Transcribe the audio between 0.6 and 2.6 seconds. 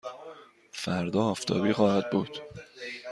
فردا آفتابی خواهد بود.